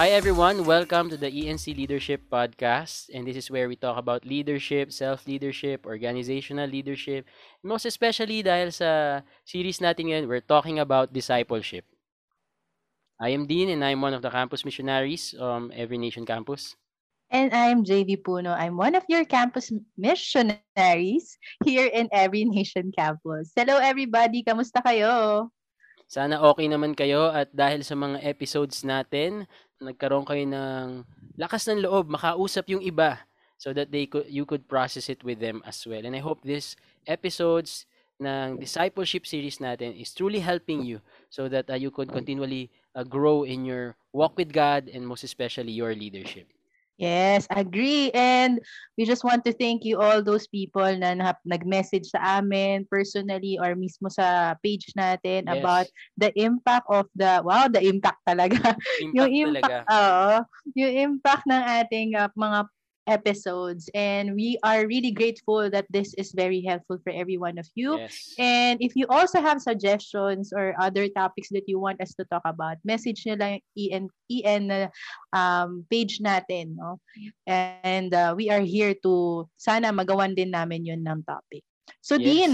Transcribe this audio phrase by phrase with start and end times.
[0.00, 3.12] Hi everyone, welcome to the ENC Leadership Podcast.
[3.12, 7.28] And this is where we talk about leadership, self-leadership, organizational leadership.
[7.60, 11.84] Most especially dahil sa series natin ngayon, we're talking about discipleship.
[13.20, 16.80] I am Dean and I'm one of the campus missionaries um Every Nation Campus.
[17.28, 18.56] And I'm JV Puno.
[18.56, 19.68] I'm one of your campus
[20.00, 23.52] missionaries here in Every Nation Campus.
[23.52, 25.52] Hello everybody, kamusta kayo?
[26.10, 29.46] Sana okay naman kayo at dahil sa mga episodes natin,
[29.78, 31.06] nagkaroon kayo ng
[31.38, 33.22] lakas ng loob makausap yung iba
[33.54, 36.02] so that they could you could process it with them as well.
[36.02, 36.74] And I hope this
[37.06, 37.86] episodes
[38.18, 40.98] ng discipleship series natin is truly helping you
[41.30, 45.22] so that uh, you could continually uh, grow in your walk with God and most
[45.22, 46.50] especially your leadership.
[47.00, 48.12] Yes, agree.
[48.12, 48.60] And
[49.00, 51.16] we just want to thank you all those people na
[51.48, 55.56] nag-message sa amin personally or mismo sa page natin yes.
[55.56, 55.88] about
[56.20, 58.60] the impact of the wow, the impact talaga.
[59.00, 60.44] Impact yung impact, oo,
[60.76, 62.68] yung impact ng ating uh, mga
[63.10, 67.66] episodes and we are really grateful that this is very helpful for every one of
[67.74, 68.38] you yes.
[68.38, 72.42] and if you also have suggestions or other topics that you want us to talk
[72.46, 74.88] about message nyo lang en en
[75.34, 77.02] um, page natin no
[77.50, 81.66] and uh, we are here to sana magawan din namin yun ng topic
[81.98, 82.24] so yes.
[82.24, 82.52] Dean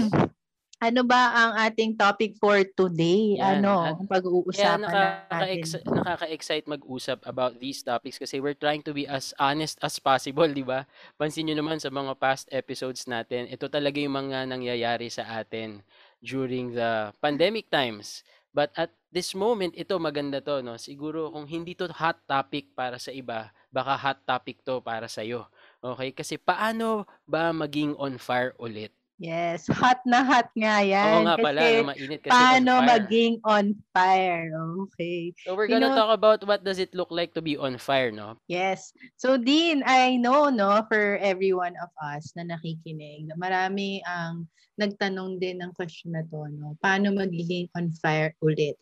[0.77, 3.41] ano ba ang ating topic for today?
[3.41, 3.65] Yan.
[3.65, 5.81] Ano, ang pag-uusapan yeah, nakaka- natin?
[5.89, 10.61] Nakaka-excite mag-usap about these topics kasi we're trying to be as honest as possible, di
[10.61, 10.85] ba?
[11.17, 15.81] Pansin nyo naman sa mga past episodes natin, ito talaga yung mga nangyayari sa atin
[16.21, 18.21] during the pandemic times.
[18.53, 20.81] But at this moment, ito maganda to, no?
[20.81, 25.21] Siguro kung hindi to hot topic para sa iba, baka hot topic to para sa
[25.21, 25.45] iyo.
[25.77, 26.09] Okay?
[26.13, 28.96] Kasi paano ba maging on fire ulit?
[29.17, 31.25] Yes, hot na hot nga yan.
[31.25, 32.85] Oo nga pala, kasi no, mainit kasi paano on fire.
[32.85, 34.47] maging on fire.
[34.85, 35.33] Okay.
[35.41, 37.81] So we're gonna you know, talk about what does it look like to be on
[37.81, 38.37] fire, no?
[38.45, 38.93] Yes.
[39.17, 44.45] So Dean, I know, no, for every one of us na nakikinig, marami ang
[44.77, 46.77] nagtanong din ng question na to, no?
[46.77, 48.77] Paano magiging on fire ulit?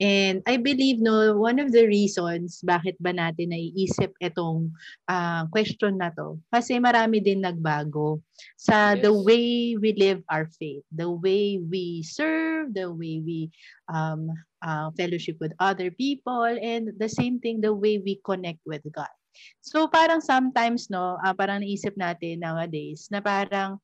[0.00, 4.72] And I believe no one of the reasons bakit ba natin naiisip itong
[5.04, 8.24] uh, question na to kasi marami din nagbago
[8.56, 9.04] sa yes.
[9.04, 13.52] the way we live our faith, the way we serve, the way we
[13.92, 14.32] um,
[14.64, 19.12] uh, fellowship with other people and the same thing the way we connect with God.
[19.60, 23.76] So parang sometimes no, uh, parang naisip natin nowadays na parang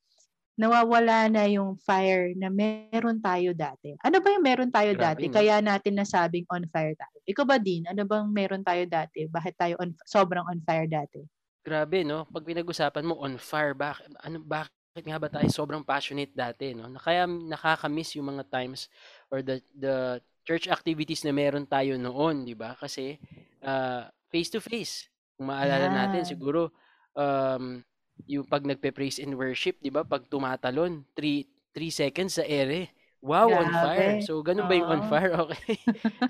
[0.57, 3.93] nawawala na yung fire na meron tayo dati.
[4.01, 5.25] Ano ba yung meron tayo Grabe, dati?
[5.29, 5.37] No?
[5.37, 7.17] Kaya natin nasabing on fire tayo.
[7.29, 7.85] Ikaw ba din?
[7.85, 9.29] Ano bang meron tayo dati?
[9.29, 11.21] Bakit tayo on, sobrang on fire dati?
[11.61, 12.25] Grabe, no?
[12.33, 16.89] Pag pinag-usapan mo on fire, bakit, ano, bakit nga ba tayo sobrang passionate dati, no?
[16.97, 18.89] Kaya nakaka-miss yung mga times
[19.29, 22.73] or the, the church activities na meron tayo noon, di ba?
[22.81, 23.21] Kasi
[23.61, 25.13] uh, face-to-face.
[25.37, 25.97] Kung maalala yeah.
[26.01, 26.73] natin, siguro
[27.13, 27.85] um,
[28.25, 30.01] yung pag nagpe-praise and worship, 'di ba?
[30.01, 31.45] Pag tumatalon, 3
[31.77, 32.89] 3 seconds sa ere.
[33.21, 33.61] Wow, Grabe.
[33.61, 34.13] on fire.
[34.25, 35.33] So ganun ba yung on fire?
[35.45, 35.77] Okay.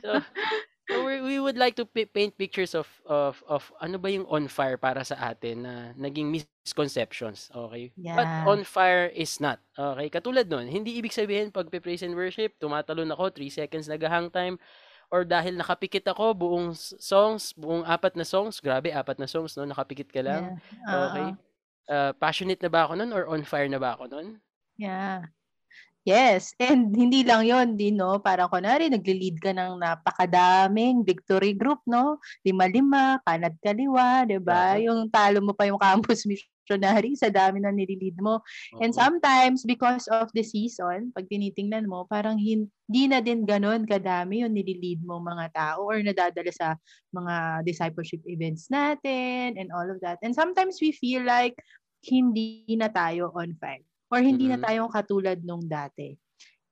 [0.03, 0.11] so,
[0.91, 4.51] so we, we would like to paint pictures of of of ano ba yung on
[4.51, 7.95] fire para sa atin na naging misconceptions, okay?
[7.95, 8.19] Yeah.
[8.19, 9.63] But on fire is not.
[9.79, 10.11] Okay?
[10.11, 14.59] Katulad nun, hindi ibig sabihin pag praise and worship, tumatalon ako 3 seconds nagahang time
[15.11, 19.67] or dahil nakapikit ako buong songs, buong apat na songs, grabe apat na songs no,
[19.67, 20.59] nakapikit ka lang.
[20.59, 20.91] Yeah.
[20.91, 21.07] Uh-huh.
[21.07, 21.29] Okay?
[21.91, 24.39] Uh, passionate na ba ako nun or on fire na ba ako nun?
[24.77, 25.27] Yeah.
[26.07, 28.23] Yes, and hindi lang yon din, no?
[28.23, 32.23] Parang kunwari, nagli-lead ka ng napakadaming victory group, no?
[32.47, 34.79] Lima-lima, kanat kaliwa, di ba?
[34.79, 34.87] Uh-huh.
[34.87, 36.23] Yung talo mo pa yung campus
[36.67, 38.43] missionary sa dami na nililid mo.
[38.83, 44.43] And sometimes, because of the season, pag tinitingnan mo, parang hindi na din ganun kadami
[44.43, 46.75] yung nililid mo mga tao or nadadala sa
[47.15, 50.19] mga discipleship events natin and all of that.
[50.27, 51.55] And sometimes we feel like
[52.03, 54.59] hindi na tayo on fire or hindi mm-hmm.
[54.59, 56.19] na tayo katulad nung dati.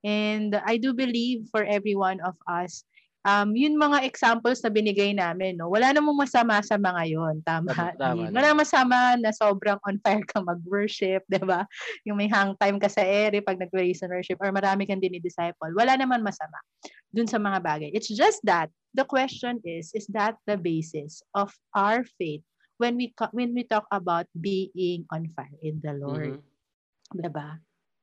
[0.05, 2.85] And I do believe for every one of us,
[3.25, 5.67] um, yun mga examples na binigay namin, no?
[5.67, 7.73] wala namang masama sa mga yon Tama.
[7.97, 11.65] tama wala namang masama na sobrang on fire ka mag-worship, di ba?
[12.05, 15.73] Yung may hang time ka sa ere pag worship or marami kang dinidisciple.
[15.73, 16.61] Wala naman masama
[17.09, 17.89] dun sa mga bagay.
[17.91, 22.45] It's just that the question is, is that the basis of our faith
[22.77, 26.39] when we when we talk about being on fire in the Lord?
[26.39, 27.25] Mm-hmm.
[27.25, 27.59] Diba?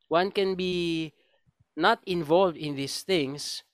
[0.08, 1.12] One can be
[1.76, 3.64] not involved in these things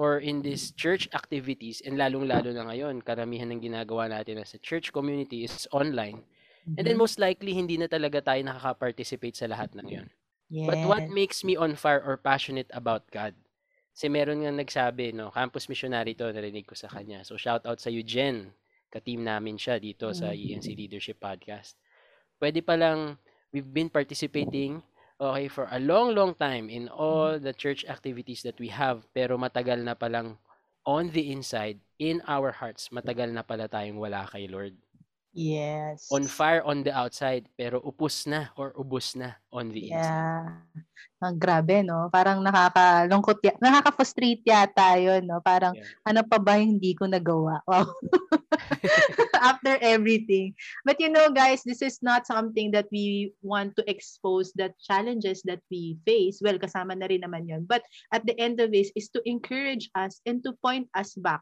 [0.00, 4.60] or in these church activities and lalong-lalo na ngayon, karamihan ng ginagawa natin as a
[4.64, 6.24] church community is online.
[6.24, 6.80] Mm-hmm.
[6.80, 7.04] And then mm-hmm.
[7.04, 10.08] most likely, hindi na talaga tayo nakaka-participate sa lahat ng yon.
[10.48, 10.66] Yes.
[10.72, 13.36] But what makes me on fire or passionate about God?
[13.92, 17.20] Kasi meron nga nagsabi, no, campus missionary to, narinig ko sa kanya.
[17.20, 18.56] So shout out sa you, Jen.
[18.90, 20.58] ka-team namin siya dito sa Mm.
[20.58, 21.78] ENC Leadership Podcast.
[22.42, 23.14] Pwede pa lang,
[23.54, 24.82] we've been participating
[25.20, 29.36] okay, for a long, long time in all the church activities that we have, pero
[29.36, 30.40] matagal na palang
[30.88, 34.72] on the inside, in our hearts, matagal na pala tayong wala kay Lord.
[35.30, 36.10] Yes.
[36.10, 40.10] On fire on the outside, pero upos na or ubos na on the inside.
[40.10, 40.66] Yeah.
[41.22, 42.08] Ang grabe, no?
[42.10, 45.38] Parang nakakalungkot, ya- nakaka-frustrate yata yun, no?
[45.44, 45.86] Parang, Yeah.
[46.02, 47.62] ano pa ba yung hindi ko nagawa?
[47.68, 47.92] Wow.
[49.40, 50.54] After everything.
[50.84, 55.40] But you know, guys, this is not something that we want to expose the challenges
[55.48, 56.44] that we face.
[56.44, 57.64] Well, kasama na rin naman yun.
[57.64, 57.82] But
[58.12, 61.40] at the end of this is to encourage us and to point us back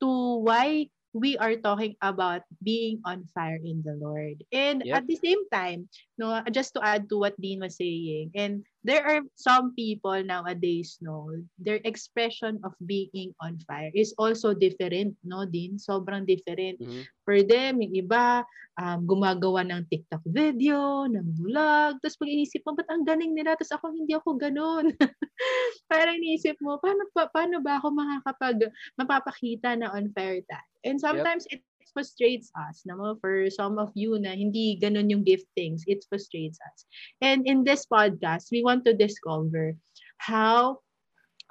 [0.00, 4.42] to why we are talking about being on fire in the Lord.
[4.50, 4.94] And Yep.
[4.98, 5.86] at the same time,
[6.18, 10.98] no, just to add to what Dean was saying, and there are some people nowadays,
[11.00, 15.78] no, their expression of being on fire is also different, no, Dean?
[15.78, 16.82] Sobrang different.
[16.82, 17.06] Mhm.
[17.24, 18.42] For them, yung iba,
[18.76, 23.54] um, gumagawa ng TikTok video, ng vlog, tapos pag inisip mo, ba't ang galing nila,
[23.54, 24.90] tapos ako hindi ako ganun.
[25.90, 30.70] Parang inisip mo, paano, pa, paano ba ako makakapag, mapapakita na on fire tayo?
[30.84, 31.64] And sometimes it
[31.94, 33.16] frustrates us, no?
[33.22, 36.84] for some of you na hindi ganun yung giftings, it frustrates us.
[37.22, 39.78] And in this podcast, we want to discover
[40.18, 40.82] how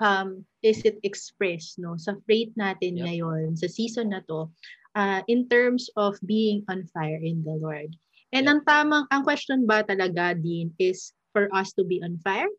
[0.03, 3.06] um, is it expressed no sa faith natin Yep.
[3.07, 4.51] ngayon, sa season na to,
[5.00, 7.95] uh, in terms of being on fire in the Lord.
[8.33, 8.51] And Yep.
[8.51, 12.50] ang tamang, ang question ba talaga din is for us to be on fire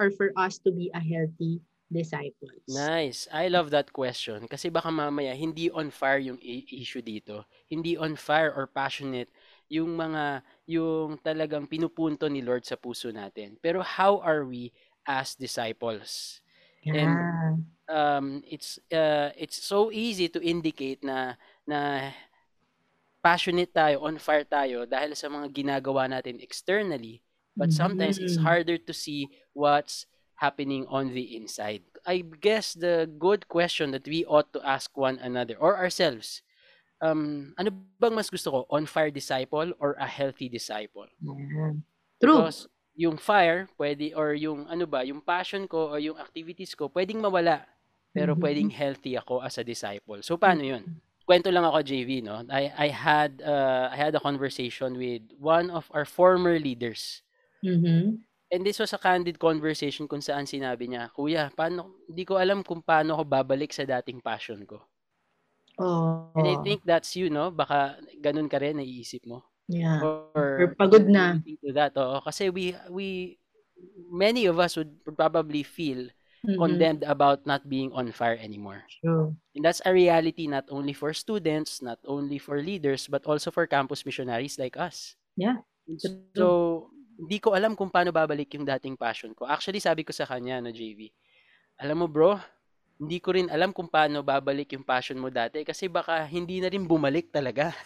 [0.00, 1.60] or for us to be a healthy
[1.92, 2.64] disciples?
[2.64, 3.28] Nice.
[3.28, 4.48] I love that question.
[4.48, 7.44] Kasi baka mamaya, hindi on fire yung issue dito.
[7.68, 9.28] Hindi on fire or passionate
[9.68, 13.60] yung mga, yung talagang pinupunto ni Lord sa puso natin.
[13.60, 14.72] Pero how are we
[15.04, 16.40] as disciples?
[16.80, 17.60] Yeah.
[17.90, 21.36] Um, it's, uh, it's so easy to indicate na,
[21.68, 22.10] na
[23.20, 27.20] passionate tayo, on fire tayo dahil sa mga ginagawa natin externally.
[27.56, 28.44] But sometimes it's Mhm.
[28.46, 30.06] harder to see what's
[30.40, 31.82] happening on the inside.
[32.06, 36.40] I guess the good question that we ought to ask one another or ourselves,
[37.02, 37.70] um, ano
[38.00, 38.60] bang mas gusto ko?
[38.72, 41.08] On fire disciple or a healthy disciple?
[41.20, 41.76] Yeah.
[42.20, 42.48] True.
[42.48, 46.88] Because yung fire, pwede, or yung ano ba, yung passion ko or yung activities ko,
[46.92, 47.64] pwedeng mawala.
[48.12, 48.40] Pero Mhm.
[48.42, 50.20] pwedeng healthy ako as a disciple.
[50.22, 50.84] So paano yun?
[51.28, 52.42] Kwento lang ako, JV, no?
[52.50, 57.22] I, I had uh, I had a conversation with one of our former leaders.
[57.64, 58.20] Mhm.
[58.50, 62.66] And this was a candid conversation kung saan sinabi niya, Kuya, paano, hindi ko alam
[62.66, 64.82] kung paano ako babalik sa dating passion ko.
[65.78, 66.34] Oh.
[66.34, 67.54] And I think that's you, no?
[67.54, 69.46] Baka ganun ka rin, naiisip mo.
[69.70, 70.02] yeah.
[70.02, 71.38] Or, Or pagod na.
[71.46, 72.18] To that, oo.
[72.26, 73.38] Kasi we, we,
[74.10, 76.10] many of us would probably feel
[76.42, 76.56] Mhm.
[76.58, 78.82] condemned about not being on fire anymore.
[78.98, 79.36] True.
[79.54, 83.68] And that's a reality not only for students, not only for leaders, but also for
[83.70, 85.14] campus missionaries like us.
[85.38, 85.62] Yeah.
[86.34, 86.88] So,
[87.20, 89.44] hindi ko alam kung paano babalik yung dating passion ko.
[89.44, 91.12] Actually, sabi ko sa kanya, no, JV,
[91.76, 92.40] alam mo bro,
[92.96, 96.72] hindi ko rin alam kung paano babalik yung passion mo dati kasi baka hindi na
[96.72, 97.76] rin bumalik talaga.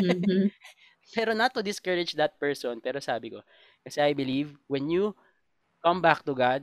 [0.00, 0.48] Mhm.
[1.16, 3.42] Pero not to discourage that person, pero sabi ko,
[3.82, 5.10] kasi I believe when you
[5.82, 6.62] come back to God,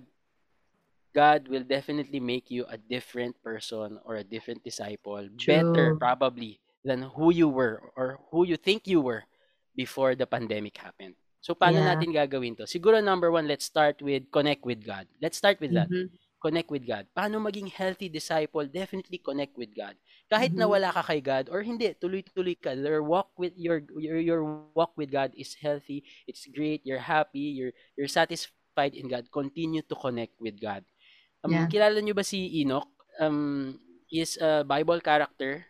[1.12, 6.00] God will definitely make you a different person or a different disciple, better True.
[6.00, 9.26] probably than who you were or who you think you were
[9.76, 11.18] before the pandemic happened.
[11.48, 11.96] So paano Yeah.
[11.96, 12.68] natin gagawin to?
[12.68, 15.08] Siguro number one, let's start with connect with God.
[15.24, 15.88] Let's start with that.
[15.88, 16.12] Mhm.
[16.44, 17.08] Connect with God.
[17.16, 18.68] Paano maging healthy disciple?
[18.68, 19.96] Definitely connect with God.
[20.28, 20.60] Kahit Mhm.
[20.60, 22.76] na wala ka kay God or hindi, tuloy-tuloy ka.
[22.76, 24.42] Your walk with your your your
[24.76, 26.04] walk with God is healthy.
[26.28, 26.84] It's great.
[26.84, 27.56] You're happy.
[27.56, 29.32] You're you're satisfied in God.
[29.32, 30.84] Continue to connect with God.
[31.48, 31.72] Um, Yeah.
[31.72, 32.92] kilala niyo ba si Enoch?
[33.24, 33.80] Um,
[34.12, 35.64] he is a Bible character.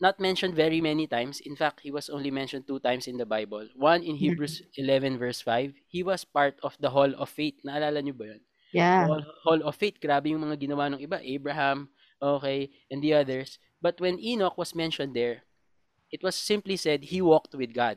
[0.00, 1.40] Not mentioned very many times.
[1.40, 3.64] In fact, he was only mentioned two times in the Bible.
[3.76, 4.36] One in Yeah.
[4.36, 5.72] Hebrews 11 verse 5.
[5.88, 7.56] He was part of the Hall of Faith.
[7.64, 8.42] Naalala niyo ba 'yun?
[8.76, 9.08] Yeah.
[9.08, 9.96] Hall, Hall of Faith.
[9.96, 11.16] Grabe yung mga ginawa ng iba.
[11.24, 11.88] Abraham,
[12.20, 13.56] okay, and the others.
[13.80, 15.48] But when Enoch was mentioned there,
[16.12, 17.96] it was simply said he walked with God.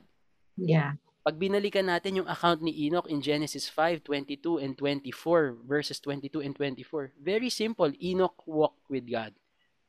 [0.55, 0.99] Yeah.
[1.23, 6.39] Pag binalikan natin yung account ni Enoch in Genesis 5, 22 and 24, verses 22
[6.39, 7.91] and 24, very simple.
[7.99, 9.35] Enoch walked with God.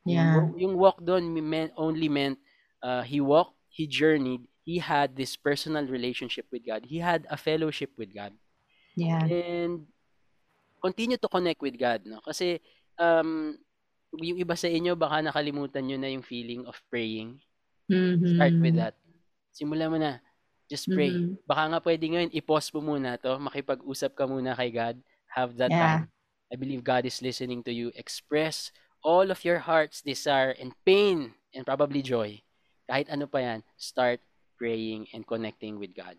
[0.04, 0.34] Yeah.
[0.36, 2.38] Yung, yung walk doon meant, only meant
[2.82, 6.84] uh, he walked, he journeyed, he had this personal relationship with God.
[6.88, 8.32] He had a fellowship with God.
[8.96, 9.24] Yeah.
[9.24, 9.86] And
[10.82, 12.20] continue to connect with God, no?
[12.24, 12.60] Kasi
[12.96, 13.56] um
[14.18, 17.38] yung iba sa inyo baka nakalimutan nyo na yung feeling of praying.
[17.90, 18.80] Start with Mhm.
[18.80, 18.94] that.
[19.54, 20.18] Simulan mo na.
[20.70, 21.10] Just pray.
[21.14, 21.38] Mhm.
[21.46, 24.96] Baka nga pwede ngayon i-pause mo muna to, makipag-usap ka muna kay God.
[25.34, 26.06] Have that Yeah.
[26.06, 26.10] time.
[26.50, 27.90] I believe God is listening to you.
[27.94, 28.70] Express
[29.02, 32.40] all of your heart's desire and pain and probably joy.
[32.90, 34.20] Kahit ano pa yan, start
[34.58, 36.16] praying and connecting with God.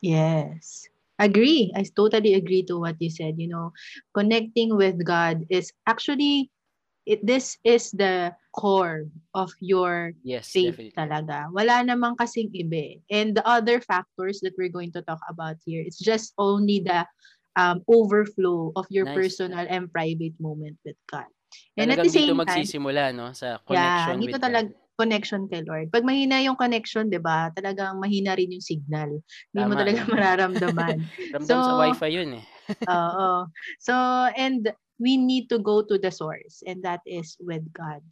[0.00, 0.86] Yes.
[1.18, 1.70] Agree.
[1.76, 3.38] I totally agree to what you said.
[3.38, 3.72] You know,
[4.16, 6.50] connecting with God is actually
[7.06, 10.94] it this is the core of your Yes, faith definitely.
[10.96, 11.50] talaga.
[11.50, 12.98] Wala namang kasing iba.
[12.98, 13.02] eh.
[13.10, 17.06] And the other factors that we're going to talk about here, it's just only the
[17.58, 19.36] um, overflow of your Nice.
[19.36, 21.28] personal and private moment with God.
[21.76, 23.32] And at the same dito time, magsisimula, no?
[23.32, 24.80] Sa yeah, connection dito with talaga God.
[25.00, 25.88] connection kay Lord.
[25.88, 27.48] Pag mahina yung connection, 'di ba?
[27.56, 29.10] Talagang mahina rin yung signal.
[29.50, 30.98] Hindi mo talaga mararamdaman.
[31.32, 32.44] Ramdam So, sa wifi yun eh.
[32.92, 33.48] Oo.
[33.80, 33.94] So,
[34.36, 34.68] and
[35.02, 38.04] we need to go to the source and that is with God.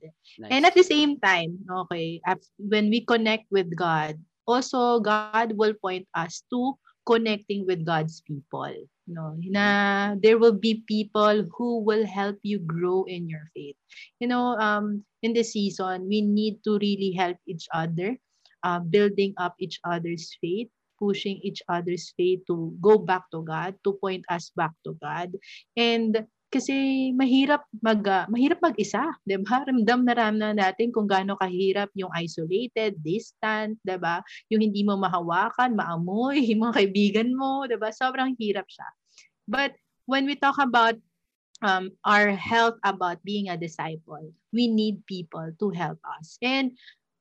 [0.50, 0.82] And at Nice.
[0.82, 2.18] the same time, okay,
[2.58, 6.74] when we connect with God, also God will point us to
[7.06, 8.74] connecting with God's people.
[9.10, 13.74] No, na there will be people who will help you grow in your faith.
[14.22, 18.14] You know, um, in this season, we need to really help each other,
[18.62, 23.74] uh, building up each other's faith, pushing each other's faith to go back to God,
[23.82, 25.34] to point us back to God.
[25.74, 29.62] And kasi mahirap mag ah, mahirap mag-isa, 'di ba?
[29.62, 34.18] Ramdam na ramdam natin kung gaano kahirap yung isolated, distant, 'di ba?
[34.50, 37.94] Yung hindi mo mahawakan, maamoy, yung mga kaibigan mo, 'di ba?
[37.94, 38.88] Sobrang hirap siya.
[39.46, 39.78] But
[40.10, 40.98] when we talk about
[41.62, 46.34] um, our health about being a disciple, we need people to help us.
[46.42, 46.74] And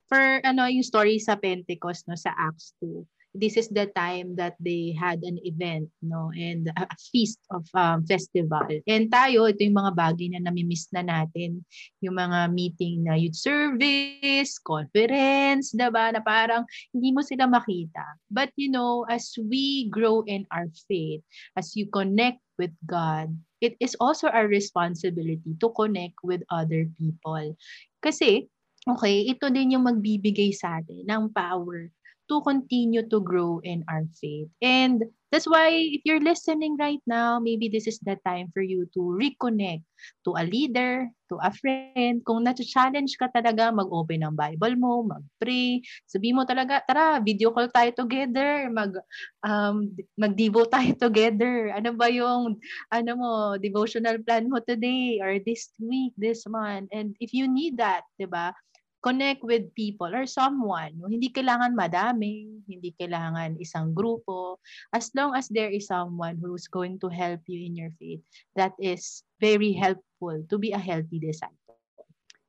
[0.10, 4.58] for ano yung story sa Pentecost no sa Acts 2 this is the time that
[4.58, 6.32] they had an event no?
[6.34, 8.68] And a, feast of um, festival.
[8.90, 11.62] And tayo ito yung mga bagay na namimiss na natin.
[12.02, 18.04] Yung mga meeting na youth service conference diba na parang hindi mo sila makita.
[18.30, 21.22] But you know as we grow in our faith
[21.54, 27.56] as you connect with God it is also our responsibility to connect with other people.
[28.00, 28.48] Kasi
[28.88, 31.92] Okay, ito din yung magbibigay sa atin ng power
[32.30, 34.48] to continue to grow in our faith.
[34.62, 38.90] And that's why if you're listening right now, maybe this is the time for you
[38.94, 39.86] to reconnect
[40.26, 42.26] to a leader, to a friend.
[42.26, 45.86] Kung na-challenge ka talaga, mag-open ng Bible mo, mag-pray.
[46.10, 48.98] Sabi mo talaga, tara, video call tayo together, mag
[49.46, 51.74] um, mag-devo tayo together.
[51.78, 52.58] Ano ba yung
[52.90, 53.32] ano mo,
[53.62, 56.90] devotional plan mo today or this week, this month.
[56.90, 58.54] And if you need that, 'di ba?
[59.00, 60.96] Connect with people or someone.
[61.00, 61.08] No?
[61.08, 64.60] Hindi kailangan madami, hindi kailangan isang grupo.
[64.92, 68.22] As long as there is someone who's going to help you in your faith,
[68.56, 71.80] that is very helpful to be a healthy disciple.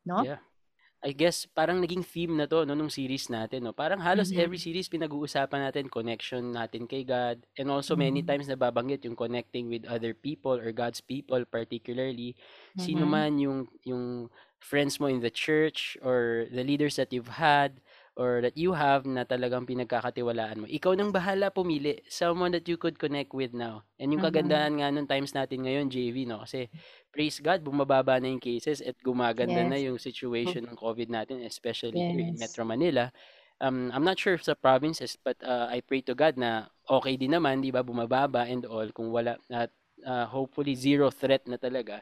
[0.03, 0.27] No?
[0.27, 0.43] Yeah.
[1.01, 3.73] I guess parang naging theme na to no nung series natin no.
[3.73, 4.45] Parang halos Mhm.
[4.45, 8.29] every series pinag-uusapan natin connection natin kay God and also many Mhm.
[8.29, 12.37] times nababanggit yung connecting with other people or God's people particularly
[12.77, 13.13] sino Mhm.
[13.17, 14.29] man yung yung
[14.61, 17.81] friends mo in the church or the leaders that you've had
[18.17, 20.67] or that you have na talagang pinagkakatiwalaan mo.
[20.69, 23.81] Ikaw nang bahala pumili someone that you could connect with now.
[23.97, 24.25] And yung Mhm.
[24.25, 26.45] kagandahan nga nung times natin ngayon, JV, no?
[26.45, 26.69] Kasi
[27.09, 29.81] praise God, bumababa na yung cases at gumaganda na Yes.
[29.81, 32.37] yung situation ng COVID natin, especially here in Yes.
[32.37, 33.09] Metro Manila.
[33.61, 37.33] Um, I'm not sure sa provinces, but uh, I pray to God na okay din
[37.37, 39.73] naman, di ba, bumababa and all, kung wala, at
[40.05, 42.01] uh, hopefully zero threat na talaga.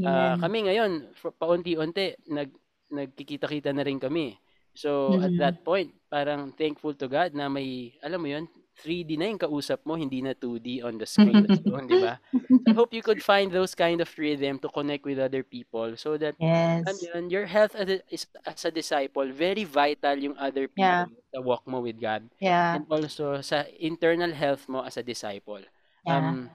[0.00, 0.40] Ah, Amen.
[0.40, 0.90] kami ngayon,
[1.34, 2.50] paunti-unti, nag,
[2.90, 4.38] nagkikita-kita na rin kami.
[4.70, 5.40] So, at Mhm.
[5.42, 8.46] that point, parang thankful to God na may, alam mo yun,
[8.80, 11.44] 3D na yung kausap mo, hindi na 2D on the screen.
[11.66, 12.16] Doon, di ba?
[12.64, 16.16] I hope you could find those kind of rhythm to connect with other people so
[16.16, 16.86] that yes.
[17.02, 17.98] yun, your health as a,
[18.46, 21.04] as a disciple, very vital yung other Yeah.
[21.10, 22.24] people sa walk mo with God.
[22.40, 22.78] Yeah.
[22.80, 25.60] And also sa internal health mo as a disciple.
[26.06, 26.16] Yeah.
[26.24, 26.48] Um,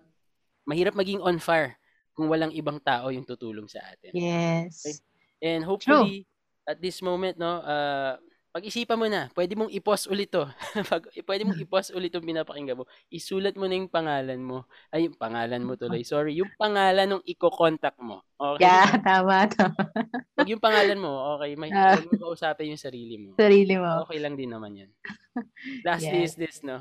[0.65, 1.77] mahirap maging on fire
[2.15, 4.15] kung walang ibang tao yung tutulong sa atin.
[4.15, 5.03] Yes.
[5.43, 6.23] And hopefully,
[6.63, 8.15] at this moment, no, uh,
[8.55, 10.47] pag-isipan mo na, pwede mong i-pause ulit to.
[10.89, 12.87] Pag, pwede mong i-pause ulit yung pinapakinggan mo.
[13.11, 14.63] Isulat mo na yung pangalan mo.
[14.87, 16.07] Ay, yung pangalan mo tuloy.
[16.07, 18.23] Sorry, yung pangalan ng i-contact mo.
[18.39, 18.63] Okay?
[18.63, 19.75] Yeah, tama, tama.
[20.39, 21.99] Pag yung pangalan mo, okay, may Ah.
[21.99, 23.35] huwag mo kausapin yung sarili mo.
[23.35, 24.07] Sarili mo.
[24.07, 24.91] Okay lang din naman yan.
[25.83, 26.31] Lastly Yes.
[26.31, 26.79] is this, no?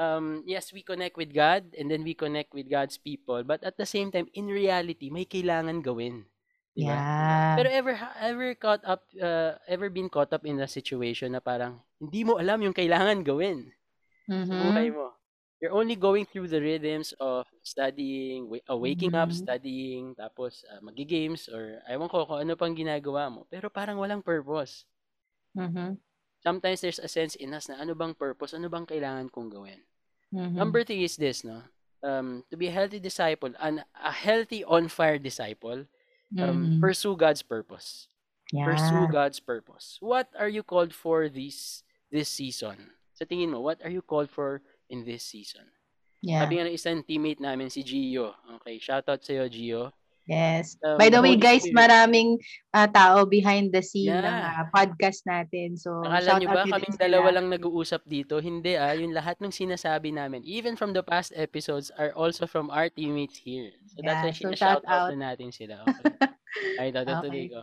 [0.00, 3.44] Um, yes, we connect with God and then we connect with God's people.
[3.44, 6.24] But at the same time, in reality, may kailangan gawin.
[6.72, 6.96] Di ba?
[6.96, 7.56] Yeah.
[7.60, 11.84] Pero ever ever caught up uh, ever been caught up in a situation na parang
[12.00, 13.68] hindi mo alam yung kailangan gawin
[14.48, 15.12] sa buhay mo.
[15.60, 19.36] You're only going through the rhythms of studying, uh, waking up, Mhm.
[19.36, 23.44] studying, tapos uh, magi-games or ewan ko kung ano pang ginagawa mo.
[23.52, 24.88] Pero parang walang purpose.
[25.52, 26.00] Mhm.
[26.40, 29.84] Sometimes there's a sense in us na ano bang purpose, ano bang kailangan kong gawin.
[30.32, 30.54] Mhm.
[30.54, 31.62] Number three is this, no?
[32.02, 35.84] Um, to be a healthy disciple, an, a healthy on-fire disciple,
[36.40, 36.80] um, Mhm.
[36.80, 38.08] pursue God's purpose.
[38.50, 39.12] Pursue Yeah.
[39.12, 39.98] God's purpose.
[40.00, 42.90] What are you called for this this season?
[43.14, 45.70] Sa tingin mo, what are you called for in this season?
[46.22, 46.42] Yeah.
[46.42, 48.34] Sabi nga ng isang teammate namin, si Gio.
[48.58, 49.94] Okay, shoutout sa'yo, Gio.
[50.24, 50.76] Yes.
[50.84, 51.74] Um, By the way, guys, Spirit.
[51.74, 52.38] maraming
[52.70, 54.62] ah, tao behind the scene ng Yeah.
[54.62, 55.74] ah, podcast natin.
[55.74, 57.02] So, Akala shout nyo out ba kaming sila.
[57.02, 58.38] dalawa lang nag-uusap dito?
[58.38, 62.70] Hindi ah, yung lahat ng sinasabi namin, even from the past episodes, are also from
[62.70, 63.74] our teammates here.
[63.90, 65.18] So that's why Yeah, so shout shout out out.
[65.18, 65.82] na natin sila.
[66.50, 66.82] Okay.
[66.82, 67.54] Ay, tutuloy Okay.
[67.54, 67.60] ko.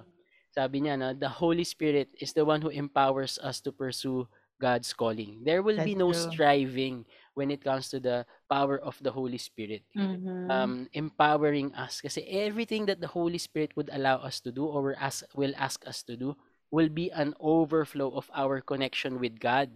[0.50, 4.26] Sabi niya, no, the Holy Spirit is the one who empowers us to pursue
[4.58, 5.44] God's calling.
[5.44, 6.24] There will be That's no true.
[6.32, 7.04] striving
[7.38, 9.86] when it comes to the power of the Holy Spirit.
[9.96, 10.50] Mhm.
[10.50, 12.02] Um, empowering us.
[12.02, 15.86] Kasi everything that the Holy Spirit would allow us to do or ask, will ask
[15.86, 16.36] us to do
[16.72, 19.72] will be an overflow of our connection with God.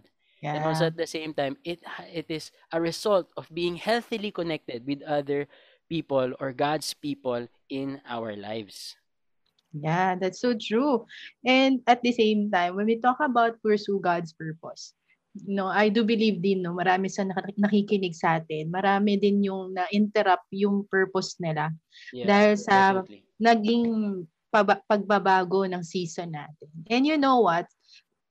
[0.52, 1.80] And also at the same time, it
[2.12, 5.48] it is a result of being healthily connected with other
[5.88, 8.96] people or God's people in our lives.
[9.72, 11.06] Yeah, that's so true.
[11.44, 14.92] And at the same time, when we talk about pursue God's purpose,
[15.48, 19.72] no, I do believe din, no, marami sa nak- nakikinig sa atin, marami din yung
[19.72, 21.72] na-interrupt yung purpose nila
[22.12, 23.24] Yeah, dahil sa definitely.
[23.40, 23.86] naging
[24.84, 26.68] pagbabago ng season natin.
[26.92, 27.64] And you know what?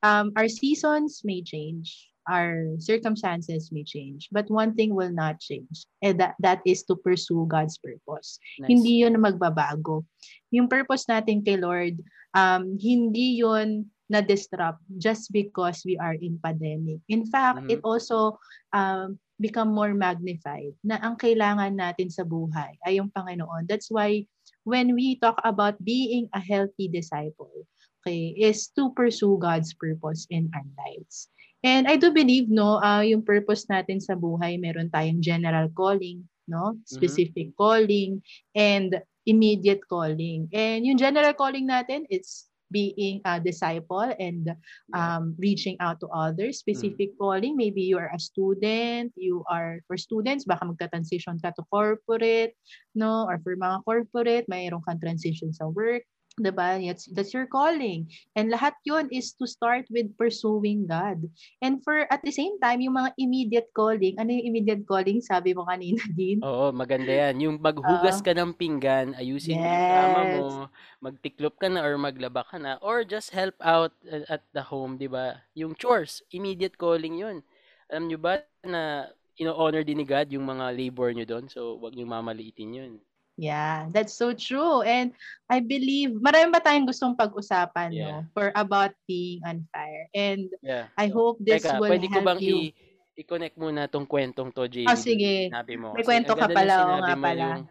[0.05, 5.89] Um, our seasons may change, our circumstances may change, but one thing will not change,
[6.05, 8.37] and that, that is to pursue God's purpose.
[8.61, 8.69] Nice.
[8.69, 10.05] Hindi yun magbabago.
[10.53, 11.97] Yung purpose natin kay Lord,
[12.37, 16.99] um, hindi yun na-disrupt just because we are in pandemic.
[17.07, 17.71] In fact, Mhm.
[17.71, 18.35] it also
[18.75, 23.65] um, become more magnified na ang kailangan natin sa buhay ay yung Panginoon.
[23.71, 24.27] That's why
[24.67, 27.65] when we talk about being a healthy disciple,
[28.03, 31.31] okay, is to pursue God's purpose in our lives.
[31.63, 36.25] And I do believe, no, uh, yung purpose natin sa buhay, meron tayong general calling,
[36.49, 36.77] no?
[36.89, 38.21] Specific calling
[38.57, 38.97] and
[39.29, 40.49] immediate calling.
[40.49, 44.55] And yung general calling natin, it's being a disciple and
[44.95, 46.59] um, reaching out to others.
[46.59, 51.63] Specific calling, maybe you are a student, you are, for students, baka magta-transition ka to
[51.69, 52.55] corporate,
[52.95, 53.27] no?
[53.27, 56.07] Or for mga corporate, mayroon kang transition sa work.
[56.39, 56.79] Diba?
[56.79, 58.07] That's, that's your calling.
[58.39, 61.27] And lahat yun is to start with pursuing God.
[61.59, 65.19] And for, at the same time, yung mga immediate calling, ano yung immediate calling?
[65.19, 66.39] Sabi mo kanina din.
[66.39, 67.35] Oo, maganda yan.
[67.43, 71.03] Yung maghugas ka ng pinggan, ayusin mo yung kama mo, Yes.
[71.03, 74.95] magtiklop ka na or maglaba ka na, or just help out uh, at the home,
[74.95, 75.35] di ba?
[75.53, 77.43] Yung chores, immediate calling yun.
[77.91, 81.45] Alam nyo ba na ino-honor din ni God yung mga labor nyo doon?
[81.51, 82.93] So, wag nyo mamaliitin yun.
[83.39, 84.83] Yeah, that's so true.
[84.83, 85.15] And
[85.47, 88.21] I believe, marami ba tayong gustong pag-usapan, Yeah.
[88.21, 88.31] no?
[88.35, 90.05] For about being on fire.
[90.13, 90.91] And Yeah.
[90.99, 92.57] I So, hope this teka, will pwede ko help bang you.
[92.69, 92.73] i-
[93.17, 95.47] i-connect muna tong kwentong to, dun sa sige.
[95.51, 95.95] Sinabi mo.
[95.95, 97.35] May kwento ka pala, sinabi nga pala.
[97.35, 97.61] yung,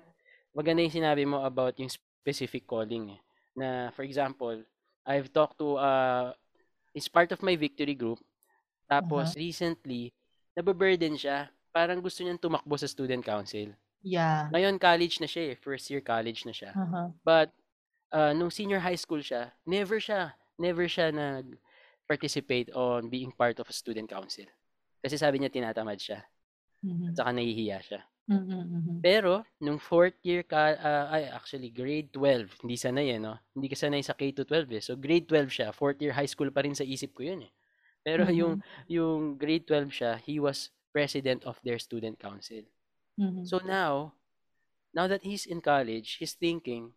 [0.50, 3.14] maganda yung sinabi mo about yung specific calling.
[3.14, 3.20] Eh.
[3.56, 4.60] Na, for example,
[5.04, 6.32] I've talked to, uh,
[6.92, 8.20] it's part of my victory group.
[8.86, 10.10] Tapos, recently,
[10.52, 11.46] nababurden siya.
[11.70, 13.70] Parang gusto niyang tumakbo sa student council.
[14.02, 14.48] Yeah.
[14.52, 15.54] Ngayon, college na siya eh.
[15.60, 16.72] First year college na siya.
[16.72, 17.12] Uh-huh.
[17.24, 17.52] But,
[18.12, 23.68] uh, nung senior high school siya, never siya, never siya nag-participate on being part of
[23.68, 24.48] a student council.
[25.04, 26.24] Kasi sabi niya tinatamad siya.
[26.84, 27.12] Mhm.
[27.12, 28.00] At saka nahihiya siya.
[28.30, 28.96] Mhm, mhm.
[29.02, 33.36] Pero, nung fourth year ka, ah, ay actually grade 12, hindi sanay eh, no?
[33.52, 34.80] Hindi ka sanay sa K to 12 eh.
[34.80, 37.52] So grade 12 siya, fourth year high school pa rin sa isip ko yun eh.
[38.00, 38.36] Pero Mhm.
[38.36, 38.54] yung
[38.88, 42.64] yung grade 12 siya, he was president of their student council.
[43.18, 43.50] Mhm.
[43.50, 44.14] So now,
[44.94, 46.92] now that he's in college, he's thinking,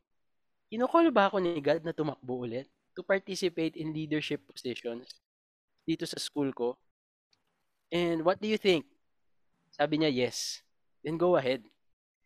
[0.72, 5.22] kinukol ba ako ni God na tumakbo ulit to participate in leadership positions
[5.88, 6.78] dito sa school ko?
[7.92, 8.86] And what do you think?
[9.74, 10.62] Sabi niya, yes.
[11.04, 11.64] Then go ahead.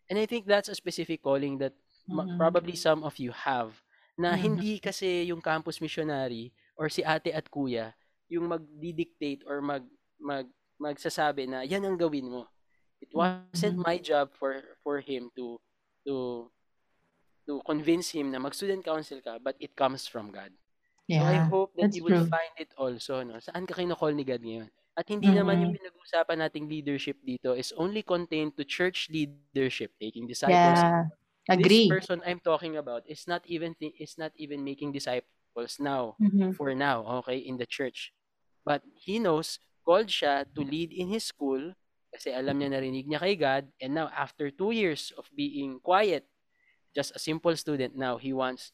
[0.09, 1.73] And I think that's a specific calling that
[2.07, 2.37] Mhm.
[2.37, 3.75] probably some of you have
[4.17, 4.39] na Mhm.
[4.39, 7.93] hindi kasi yung campus missionary or si ate at kuya
[8.31, 9.83] yung magdi-dictate or mag,
[10.19, 10.47] mag
[10.79, 12.47] magsasabi na yan ang gawin mo.
[13.01, 15.59] It wasn't my job for for him to
[16.07, 16.15] to
[17.47, 20.51] to convince him na mag-student council ka, but it comes from God.
[21.09, 21.47] So I Yeah.
[21.49, 22.27] hope that you will true.
[22.27, 23.39] find it also, no?
[23.39, 24.69] Saan ka kinocall ni God ngayon?
[24.97, 30.25] At hindi naman yung pinag-uusapan nating leadership dito is only contained to church leadership, taking
[30.27, 30.83] disciples.
[30.83, 31.07] Yeah.
[31.47, 31.87] This Agree.
[31.87, 36.57] person I'm talking about is not even thi- is not even making disciples now Mhm.
[36.57, 38.13] for now, okay, in the church.
[38.65, 41.73] But he knows called siya to lead in his school
[42.17, 46.25] kasi alam niya narinig niya kay God and now after two years of being quiet,
[46.97, 48.73] just a simple student now, he wants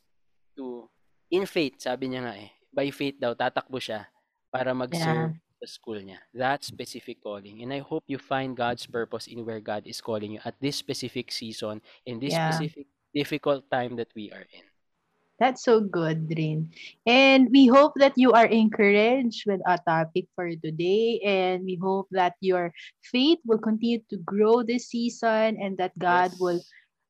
[0.56, 0.88] to
[1.28, 4.08] in faith, sabi niya nga eh, by faith daw tatakbo siya
[4.48, 6.22] para mag-serve sa school niya.
[6.32, 7.60] That specific calling.
[7.66, 10.80] And I hope you find God's purpose in where God is calling you at this
[10.80, 12.48] specific season, in this Yeah.
[12.48, 14.66] specific difficult time that we are in.
[15.40, 16.70] That's so good, Rin.
[17.06, 21.20] And we hope that you are encouraged with our topic for today.
[21.26, 26.32] And we hope that your faith will continue to grow this season and that God
[26.32, 26.40] yes.
[26.40, 26.62] will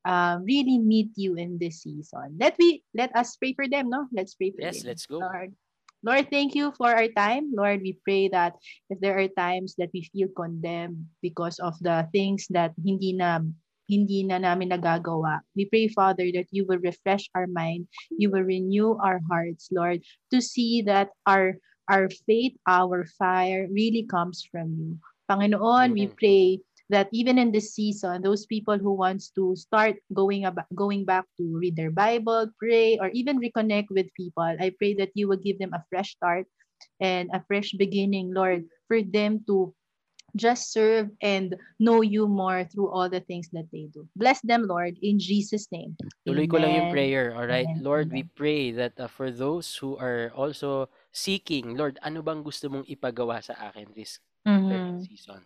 [0.04, 2.36] um, really meet you in this season.
[2.40, 4.08] Let we let us pray for them, no?
[4.12, 4.88] Let's pray for yes, them.
[4.88, 5.18] Yes, let's go.
[5.18, 5.52] Lord.
[6.04, 7.48] Lord, thank you for our time.
[7.56, 8.60] Lord, we pray that
[8.92, 13.40] if there are times that we feel condemned because of the things that hindi na
[13.88, 15.40] hindi na namin nagagawa.
[15.56, 20.02] We pray, Father, that you will refresh our mind, you will renew our hearts, Lord,
[20.32, 21.56] to see that our
[21.88, 24.96] our faith, our fire really comes from you.
[25.28, 25.96] Panginoon, Amen.
[25.96, 26.46] we pray
[26.88, 31.24] that even in this season, those people who wants to start going about going back
[31.36, 35.40] to read their Bible, pray, or even reconnect with people, I pray that you will
[35.40, 36.44] give them a fresh start
[37.00, 39.72] and a fresh beginning, Lord, for them to
[40.36, 44.06] just serve and know you more through all the things that they do.
[44.16, 45.96] Bless them, Lord, in Jesus' name.
[46.26, 47.66] Tuloy ko lang yung prayer, all right?
[47.66, 47.82] Amen.
[47.82, 52.68] Lord, we pray that uh, for those who are also seeking, Lord, ano bang gusto
[52.68, 55.06] mong ipagawa sa akin this mm-hmm.
[55.06, 55.42] season?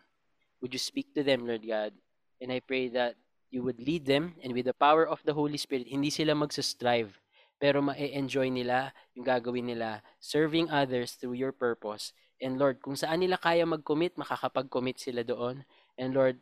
[0.60, 1.92] Would you speak to them, Lord God?
[2.40, 3.14] And I pray that
[3.50, 7.12] you would lead them and with the power of the Holy Spirit, hindi sila magsa-strive
[7.58, 13.20] pero ma-enjoy nila yung gagawin nila serving others through your purpose And Lord, kung saan
[13.20, 15.66] nila kaya mag-commit, makakapag-commit sila doon.
[15.98, 16.38] And Lord,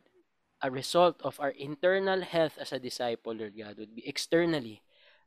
[0.61, 4.81] a result of our internal health as a disciple, Lord God, would be externally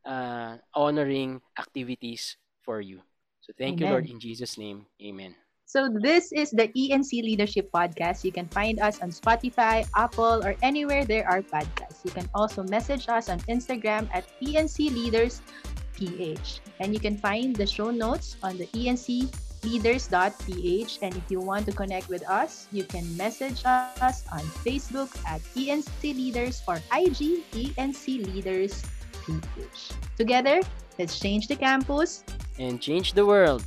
[0.06, 3.02] uh, honoring activities for you.
[3.40, 3.87] So thank Amen.
[3.87, 4.87] you, Lord, in Jesus' name.
[5.02, 5.35] Amen.
[5.70, 8.26] So this is the ENC Leadership Podcast.
[8.26, 12.02] You can find us on Spotify, Apple, or anywhere there are podcasts.
[12.02, 15.42] You can also message us on Instagram at ENC Leaders
[15.94, 16.59] PH.
[16.80, 19.30] And you can find the show notes on the ENC
[19.64, 20.99] leaders.ph.
[21.03, 25.40] And if you want to connect with us, you can message us on Facebook at
[25.55, 28.83] ENC Leaders or IG ENC Leaders
[29.27, 29.92] PH.
[30.16, 30.61] Together,
[30.99, 32.25] let's change the campus
[32.59, 33.64] and change the world.